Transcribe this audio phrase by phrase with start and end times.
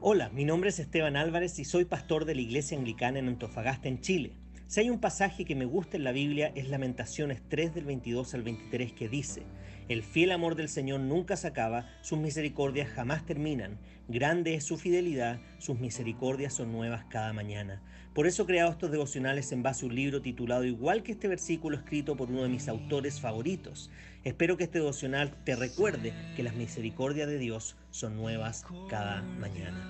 [0.00, 3.88] Hola, mi nombre es Esteban Álvarez y soy pastor de la Iglesia Anglicana en Antofagasta,
[3.88, 4.36] en Chile.
[4.68, 8.32] Si hay un pasaje que me gusta en la Biblia es Lamentaciones 3 del 22
[8.34, 9.42] al 23 que dice,
[9.88, 14.76] El fiel amor del Señor nunca se acaba, sus misericordias jamás terminan, grande es su
[14.76, 17.82] fidelidad, sus misericordias son nuevas cada mañana.
[18.18, 21.28] Por eso he creado estos devocionales en base a un libro titulado igual que este
[21.28, 23.92] versículo escrito por uno de mis autores favoritos.
[24.24, 29.88] Espero que este devocional te recuerde que las misericordias de Dios son nuevas cada mañana.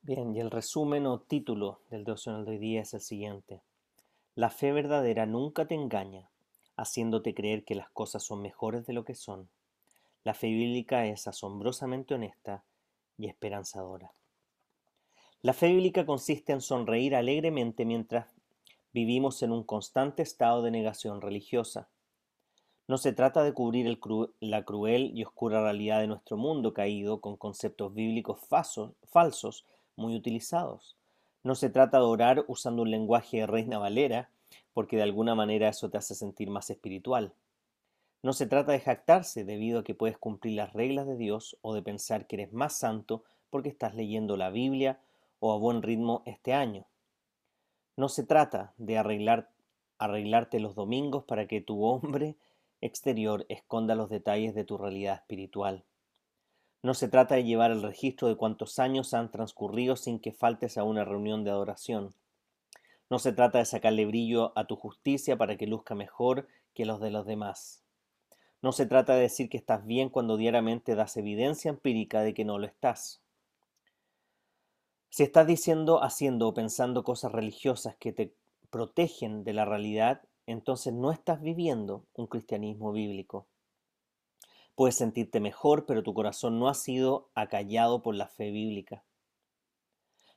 [0.00, 3.60] Bien, y el resumen o título del devocional de hoy día es el siguiente.
[4.34, 6.30] La fe verdadera nunca te engaña,
[6.74, 9.50] haciéndote creer que las cosas son mejores de lo que son.
[10.26, 12.64] La fe bíblica es asombrosamente honesta
[13.16, 14.12] y esperanzadora.
[15.40, 18.26] La fe bíblica consiste en sonreír alegremente mientras
[18.92, 21.88] vivimos en un constante estado de negación religiosa.
[22.88, 24.00] No se trata de cubrir
[24.40, 28.40] la cruel y oscura realidad de nuestro mundo caído con conceptos bíblicos
[29.04, 30.96] falsos muy utilizados.
[31.44, 34.28] No se trata de orar usando un lenguaje de Reina Valera,
[34.74, 37.32] porque de alguna manera eso te hace sentir más espiritual.
[38.26, 41.74] No se trata de jactarse debido a que puedes cumplir las reglas de Dios o
[41.74, 44.98] de pensar que eres más santo porque estás leyendo la Biblia
[45.38, 46.86] o a buen ritmo este año.
[47.96, 49.48] No se trata de arreglar,
[49.98, 52.34] arreglarte los domingos para que tu hombre
[52.80, 55.84] exterior esconda los detalles de tu realidad espiritual.
[56.82, 60.78] No se trata de llevar el registro de cuántos años han transcurrido sin que faltes
[60.78, 62.12] a una reunión de adoración.
[63.08, 67.00] No se trata de sacarle brillo a tu justicia para que luzca mejor que los
[67.00, 67.85] de los demás.
[68.62, 72.44] No se trata de decir que estás bien cuando diariamente das evidencia empírica de que
[72.44, 73.22] no lo estás.
[75.10, 78.34] Si estás diciendo, haciendo o pensando cosas religiosas que te
[78.70, 83.46] protegen de la realidad, entonces no estás viviendo un cristianismo bíblico.
[84.74, 89.04] Puedes sentirte mejor, pero tu corazón no ha sido acallado por la fe bíblica.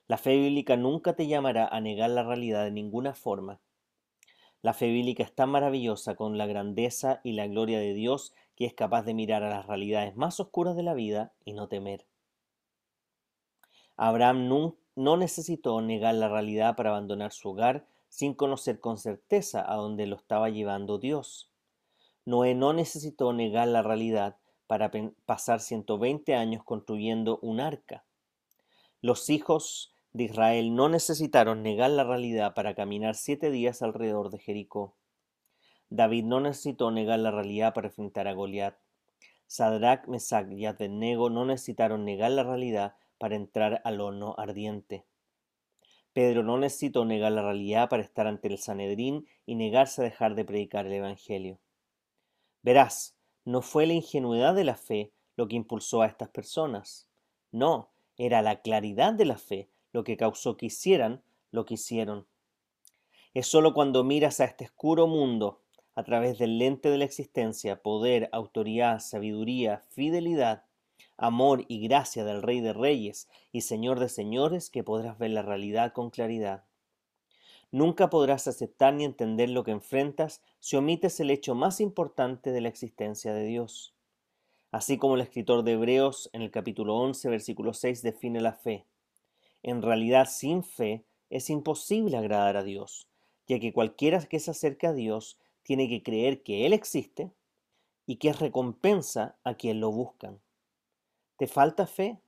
[0.08, 3.60] La fe bíblica nunca te llamará a negar la realidad de ninguna forma.
[4.62, 8.66] La fe bíblica es tan maravillosa con la grandeza y la gloria de Dios que
[8.66, 12.04] es capaz de mirar a las realidades más oscuras de la vida y no temer.
[13.96, 19.76] Abraham no, necesitó negar la realidad para abandonar su hogar sin conocer con certeza a
[19.76, 21.50] dónde lo estaba llevando Dios.
[22.26, 24.90] Noé no necesitó negar la realidad para
[25.26, 28.04] pasar 120 años construyendo un arca.
[29.00, 34.38] Los hijos de Israel no necesitaron negar la realidad para caminar siete días alrededor de
[34.38, 34.96] Jericó.
[35.88, 38.76] David no necesitó negar la realidad para enfrentar a Goliat.
[39.46, 45.04] Sadrach, Mesach y Abednego no necesitaron negar la realidad para entrar al horno ardiente.
[46.12, 50.34] Pedro no necesitó negar la realidad para estar ante el Sanedrín y negarse a dejar
[50.34, 51.60] de predicar el Evangelio.
[52.62, 57.08] Verás, no fue la ingenuidad de la fe lo que impulsó a estas personas.
[57.52, 62.26] No, era la claridad de la fe lo que causó que hicieran lo que hicieron.
[63.34, 65.60] Es sólo cuando miras a este oscuro mundo
[65.94, 70.64] a través del lente de la existencia, poder, autoridad, sabiduría, fidelidad,
[71.16, 75.42] amor y gracia del Rey de Reyes y Señor de Señores que podrás ver la
[75.42, 76.64] realidad con claridad.
[77.72, 82.60] Nunca podrás aceptar ni entender lo que enfrentas si omites el hecho más importante de
[82.60, 83.94] la existencia de Dios.
[84.72, 88.86] Así como el escritor de Hebreos en el capítulo 11, versículo 6 define la fe.
[89.62, 93.08] En realidad, sin fe es imposible agradar a Dios,
[93.46, 97.30] ya que cualquiera que se acerque a Dios tiene que creer que Él existe
[98.06, 100.40] y que es recompensa a quien lo buscan.
[101.36, 102.18] ¿Te falta fe?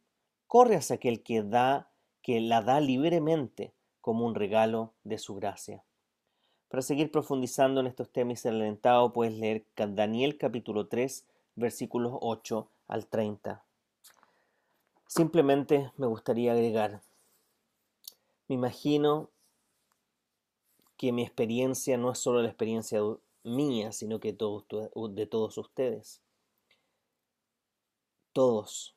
[0.47, 1.91] Corre hacia aquel que da,
[2.23, 5.83] que la da libremente como un regalo de su gracia.
[6.69, 13.07] Para seguir profundizando en estos temas alentado, puedes leer Daniel capítulo 3, versículos 8 al
[13.07, 13.63] 30.
[15.07, 17.03] Simplemente me gustaría agregar,
[18.53, 19.31] me imagino
[20.99, 23.01] que mi experiencia no es solo la experiencia
[23.45, 26.23] mía, sino que de todos ustedes.
[28.35, 28.95] Todos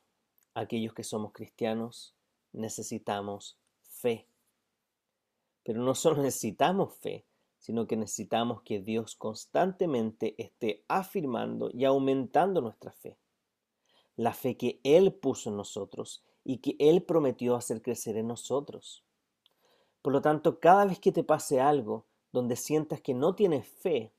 [0.52, 2.14] aquellos que somos cristianos
[2.52, 4.28] necesitamos fe.
[5.62, 7.24] Pero no solo necesitamos fe,
[7.58, 13.16] sino que necesitamos que Dios constantemente esté afirmando y aumentando nuestra fe.
[14.16, 19.05] La fe que Él puso en nosotros y que Él prometió hacer crecer en nosotros.
[20.06, 24.12] Por lo tanto, cada vez que te pase algo donde sientas que no tienes fe,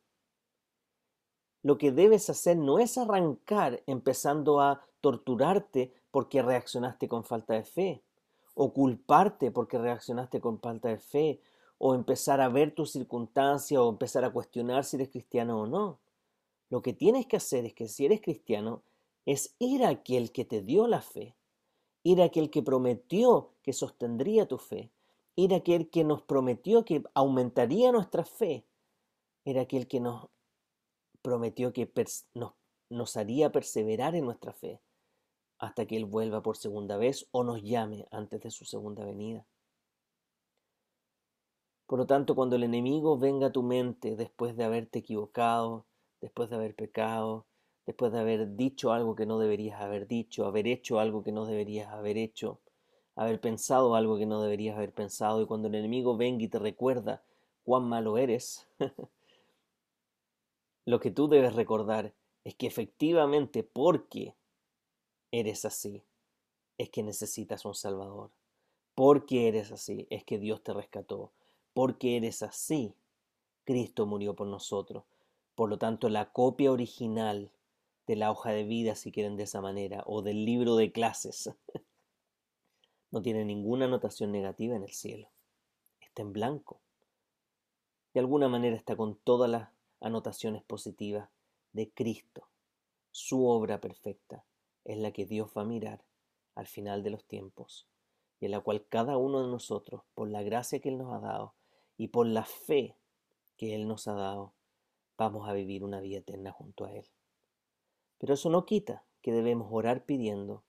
[1.63, 7.63] lo que debes hacer no es arrancar empezando a torturarte porque reaccionaste con falta de
[7.63, 8.03] fe
[8.53, 11.39] o culparte porque reaccionaste con falta de fe,
[11.77, 16.01] o empezar a ver tus circunstancias, o empezar a cuestionar si eres cristiano o no.
[16.69, 18.83] Lo que tienes que hacer es que si eres cristiano,
[19.25, 21.37] es ir a aquel que te dio la fe,
[22.03, 24.91] ir a aquel que prometió que sostendría tu fe,
[25.37, 28.65] ir a aquel que nos prometió que aumentaría nuestra fe,
[29.45, 30.27] era aquel que nos
[31.21, 31.89] prometió que
[32.33, 32.53] nos,
[32.89, 34.81] nos haría perseverar en nuestra fe
[35.59, 39.45] hasta que Él vuelva por segunda vez o nos llame antes de su segunda venida.
[41.85, 45.85] Por lo tanto, cuando el enemigo venga a tu mente después de haberte equivocado,
[46.19, 47.45] después de haber pecado,
[47.85, 51.45] después de haber dicho algo que no deberías haber dicho, haber hecho algo que no
[51.45, 52.59] deberías haber hecho,
[53.17, 56.59] haber pensado algo que no deberías haber pensado, y cuando el enemigo venga y te
[56.59, 57.23] recuerda
[57.63, 58.67] cuán malo eres,
[60.85, 62.13] lo que tú debes recordar
[62.45, 64.35] es que efectivamente porque
[65.31, 66.03] eres así,
[66.77, 68.31] es que necesitas un Salvador.
[68.93, 71.31] Porque eres así, es que Dios te rescató.
[71.73, 72.93] Porque eres así,
[73.65, 75.03] Cristo murió por nosotros.
[75.55, 77.51] Por lo tanto, la copia original
[78.05, 81.51] de la hoja de vida, si quieren de esa manera, o del libro de clases,
[83.17, 85.31] no tiene ninguna anotación negativa en el cielo.
[86.01, 86.81] Está en blanco.
[88.13, 89.69] De alguna manera está con todas las
[89.99, 91.27] anotaciones positivas
[91.73, 92.47] de Cristo.
[93.09, 94.45] Su obra perfecta
[94.85, 96.03] es la que Dios va a mirar
[96.53, 97.87] al final de los tiempos
[98.39, 101.19] y en la cual cada uno de nosotros, por la gracia que Él nos ha
[101.19, 101.55] dado
[101.97, 102.95] y por la fe
[103.57, 104.53] que Él nos ha dado,
[105.17, 107.07] vamos a vivir una vida eterna junto a Él.
[108.19, 110.63] Pero eso no quita que debemos orar pidiendo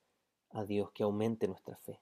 [0.49, 2.01] a Dios que aumente nuestra fe.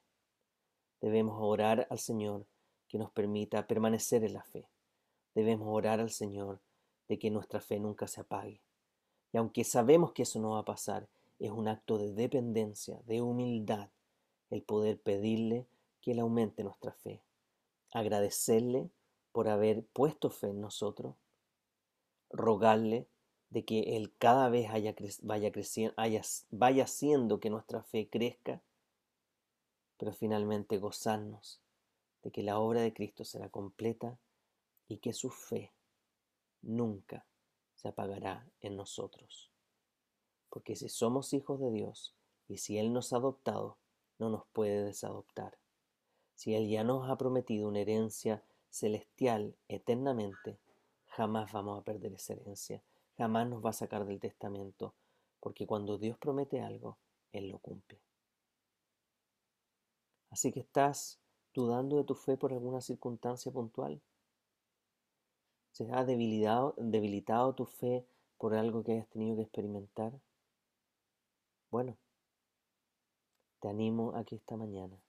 [1.06, 2.46] Debemos orar al Señor
[2.88, 4.66] que nos permita permanecer en la fe.
[5.36, 6.58] Debemos orar al Señor
[7.06, 8.60] de que nuestra fe nunca se apague.
[9.32, 11.06] Y aunque sabemos que eso no va a pasar,
[11.38, 13.88] es un acto de dependencia, de humildad,
[14.50, 15.68] el poder pedirle
[16.00, 17.22] que Él aumente nuestra fe,
[17.92, 18.90] agradecerle
[19.30, 21.14] por haber puesto fe en nosotros,
[22.30, 23.06] rogarle
[23.50, 24.92] de que Él cada vez haya
[25.22, 25.94] vaya, creciendo,
[26.50, 28.60] vaya haciendo que nuestra fe crezca,
[29.98, 31.60] pero finalmente gozarnos
[32.22, 34.18] de que la obra de Cristo será completa
[34.88, 35.72] y que su fe
[36.62, 37.26] nunca
[37.74, 39.50] se apagará en nosotros.
[40.50, 42.14] Porque si somos hijos de Dios
[42.48, 43.76] y si Él nos ha adoptado,
[44.18, 45.58] no nos puede desadoptar.
[46.34, 50.58] Si Él ya nos ha prometido una herencia celestial eternamente,
[51.06, 52.82] jamás vamos a perder esa herencia,
[53.16, 54.94] jamás nos va a sacar del testamento,
[55.40, 56.98] porque cuando Dios promete algo,
[57.32, 58.05] Él lo cumple.
[60.36, 61.18] Así que estás
[61.54, 64.02] dudando de tu fe por alguna circunstancia puntual.
[65.72, 68.06] ¿Se ha debilitado, tu fe
[68.36, 70.12] por algo que hayas tenido que experimentar?
[71.70, 71.96] Bueno,
[73.60, 75.00] te animo a que esta mañana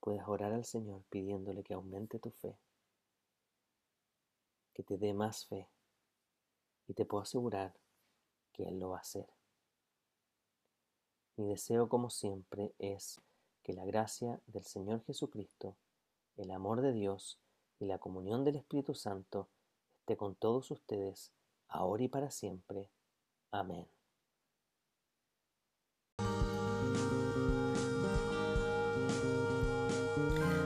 [0.00, 2.56] puedas orar al Señor pidiéndole que aumente tu fe,
[4.72, 5.68] que te dé más fe
[6.88, 7.74] y te puedo asegurar
[8.54, 9.26] que Él lo va a hacer.
[11.36, 13.20] Mi deseo, como siempre, es
[13.66, 15.76] que la gracia del Señor Jesucristo,
[16.36, 17.40] el amor de Dios
[17.80, 19.48] y la comunión del Espíritu Santo
[19.98, 21.32] esté con todos ustedes,
[21.66, 22.92] ahora y para siempre.
[23.50, 23.88] Amén.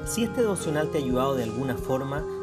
[0.04, 2.22] Si este devocional te ha ayudado de alguna forma,